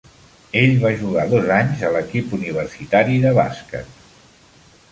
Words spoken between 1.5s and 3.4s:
anys a l'equip universitari de